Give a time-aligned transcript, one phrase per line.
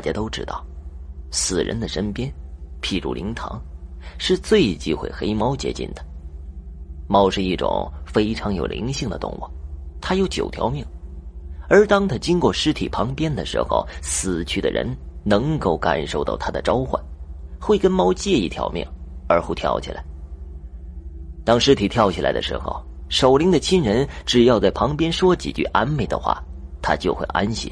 [0.00, 0.64] 大家都知道，
[1.30, 2.32] 死人的身边，
[2.80, 3.60] 譬如灵堂，
[4.16, 6.02] 是最忌讳黑猫接近的。
[7.06, 9.44] 猫是一种非常有灵性的动物，
[10.00, 10.82] 它有九条命，
[11.68, 14.88] 而当它经过尸体旁边的时候，死去的人
[15.22, 16.98] 能够感受到它的召唤，
[17.60, 18.82] 会跟猫借一条命，
[19.28, 20.02] 而后跳起来。
[21.44, 26.42] 当尸体跳起来的时候，守灵的亲人只要在旁边说几句安慰的话，
[26.80, 27.70] 他就会安歇。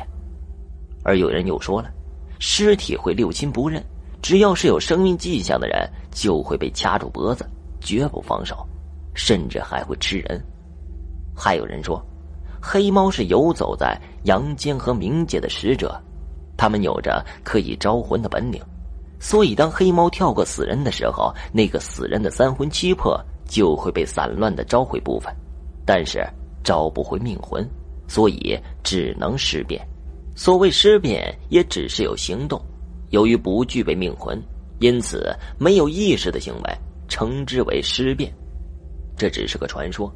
[1.04, 1.90] 而有人又说了，
[2.38, 3.82] 尸体会六亲不认，
[4.22, 7.48] 只要是有生命迹象的人，就会被掐住脖子，
[7.80, 8.56] 绝不放手。
[9.14, 10.40] 甚至还会吃人。
[11.34, 12.00] 还有人说，
[12.62, 16.00] 黑猫是游走在阳间和冥界的使者，
[16.56, 18.62] 他们有着可以招魂的本领。
[19.18, 25.34] 所以，当黑猫跳过死人的时候，那个死人的三魂七魄就会被散乱的召回部分，
[25.84, 26.24] 但是
[26.62, 27.68] 招不回命魂，
[28.06, 29.84] 所以只能尸变。
[30.38, 32.62] 所谓尸变，也只是有行动，
[33.10, 34.40] 由于不具备命魂，
[34.78, 36.72] 因此没有意识的行为，
[37.08, 38.32] 称之为尸变。
[39.16, 40.08] 这只是个传说，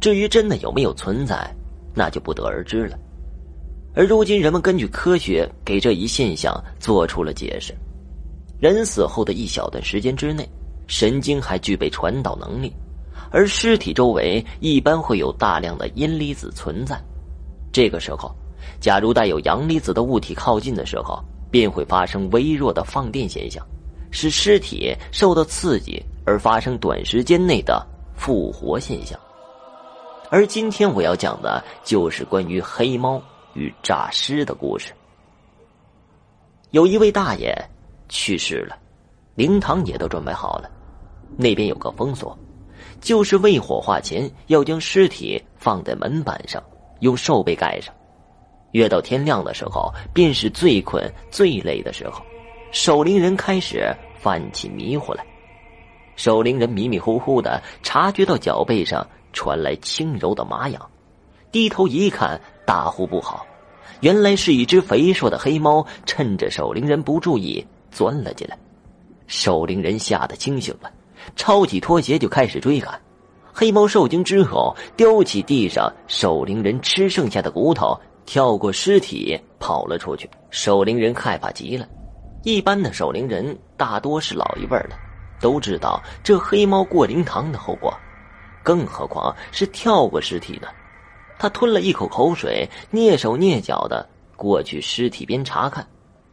[0.00, 1.48] 至于真的有没有存在，
[1.94, 2.98] 那就不得而知了。
[3.94, 7.72] 而如今，人们根据科学给这一现象做出了解释：
[8.58, 10.44] 人死后的一小段时间之内，
[10.88, 12.72] 神经还具备传导能力，
[13.30, 17.00] 而尸体周围一般会有大量的阴离子存在。
[17.70, 18.34] 这个时候，
[18.80, 23.64] 假如带有阳离子的物体靠近的时候，便会发生微弱的放电现象，
[24.10, 27.86] 使尸体受到刺激而发生短时间内的。
[28.14, 29.18] 复活现象，
[30.30, 33.20] 而今天我要讲的就是关于黑猫
[33.54, 34.92] 与诈尸的故事。
[36.70, 37.52] 有一位大爷
[38.08, 38.76] 去世了，
[39.34, 40.70] 灵堂也都准备好了，
[41.36, 42.38] 那边有个封锁，
[43.00, 46.62] 就是未火化前要将尸体放在门板上，
[47.00, 47.92] 用兽被盖上。
[48.72, 52.22] 越到天亮的时候，便是最困最累的时候，
[52.72, 55.24] 守灵人开始犯起迷糊来。
[56.16, 60.90] 守灵人迷迷糊糊的察觉到脚背上传来轻柔的麻痒，
[61.50, 63.46] 低头一看，大呼不好！
[64.00, 68.58] 原来是一只肥硕的黑猫，趁着守灵人不注意钻了进来。
[69.26, 70.90] 守灵人吓得清醒了，
[71.36, 73.00] 抄起拖鞋就开始追赶。
[73.52, 80.28] 黑猫受惊之后，叼起地上守灵人吃剩下的骨头，跳过尸体跑了出去。
[80.50, 81.86] 守灵人害怕极了。
[82.42, 84.90] 一般的守灵人大多是老一辈的。
[85.40, 87.92] 都知道这黑猫过灵堂的后果，
[88.62, 90.68] 更何况是跳过尸体呢？
[91.36, 95.84] 他吞了一口口水，蹑手蹑脚的过去尸体边查看，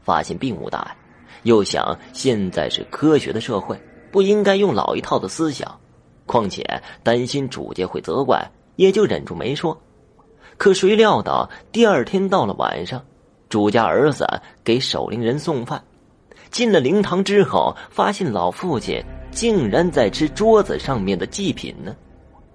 [0.04, 0.96] 发现并无大碍。
[1.42, 3.76] 又想现在是科学的社会，
[4.12, 5.80] 不应该用老一套的思想，
[6.28, 6.64] 况且
[7.02, 9.76] 担心主家会责怪，也就忍住没说。
[10.60, 13.02] 可谁料到第二天到了晚上，
[13.48, 14.28] 主家儿子
[14.62, 15.82] 给守灵人送饭。
[16.52, 21.96] 进了灵堂之后，发现老父亲竟然在吃桌子上面的祭品呢。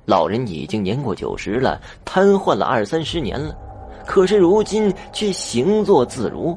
[0.04, 3.56] 老人已经年过九十了，瘫痪了二三十年了，
[4.04, 6.54] 可是如今却行坐自如。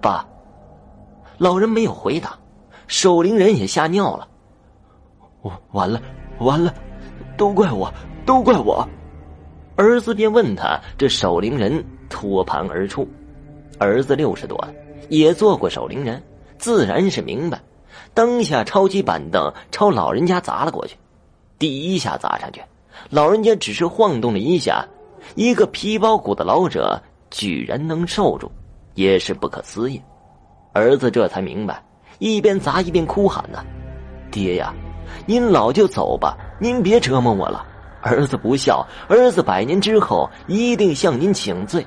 [0.00, 0.24] 爸，
[1.36, 2.38] 老人没有回答，
[2.86, 4.28] 守灵人也吓尿了。
[5.40, 6.00] 我完了，
[6.38, 6.72] 完了，
[7.36, 7.92] 都怪我，
[8.24, 8.88] 都怪我。
[9.76, 13.08] 儿子便问他，这守灵人托盘而出。
[13.78, 14.72] 儿子六十多了。
[15.08, 16.22] 也做过守灵人，
[16.56, 17.60] 自然是明白。
[18.14, 20.96] 当下抄起板凳朝老人家砸了过去。
[21.58, 22.62] 第一下砸上去，
[23.10, 24.86] 老人家只是晃动了一下，
[25.34, 26.98] 一个皮包骨的老者
[27.30, 28.50] 居然能受住，
[28.94, 30.00] 也是不可思议。
[30.72, 31.82] 儿子这才明白，
[32.18, 33.62] 一边砸一边哭喊呐
[34.32, 34.72] ：“爹呀，
[35.26, 37.66] 您老就走吧，您别折磨我了。
[38.02, 41.86] 儿子不孝，儿子百年之后一定向您请罪。”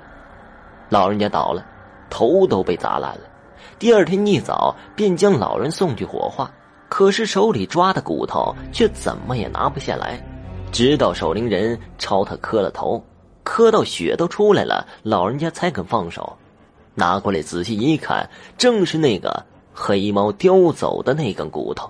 [0.89, 1.63] 老人家倒了。
[2.07, 3.21] 头都被砸烂了，
[3.77, 6.49] 第二天一早便将老人送去火化，
[6.87, 10.23] 可是手里抓的骨头却怎么也拿不下来，
[10.71, 13.03] 直到守灵人朝他磕了头，
[13.43, 16.37] 磕到血都出来了，老人家才肯放手，
[16.93, 21.89] 拿过来仔细一看，正是那个黑猫叼走的那根骨头。